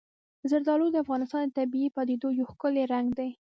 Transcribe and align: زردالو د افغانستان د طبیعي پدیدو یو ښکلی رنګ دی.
زردالو 0.49 0.87
د 0.91 0.95
افغانستان 1.03 1.43
د 1.47 1.51
طبیعي 1.59 1.89
پدیدو 1.95 2.27
یو 2.37 2.49
ښکلی 2.51 2.83
رنګ 2.93 3.07
دی. 3.19 3.29